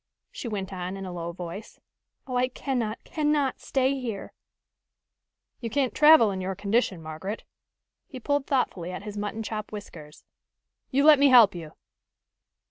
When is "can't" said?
5.69-5.93